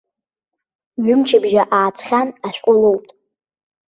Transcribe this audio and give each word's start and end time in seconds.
Ҩымчыбжьа 1.05 1.63
ааҵхьан 1.77 2.29
ашәҟәы 2.47 2.73
лоут. 2.81 3.07